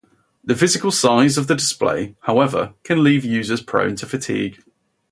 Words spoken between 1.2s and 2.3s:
of the display,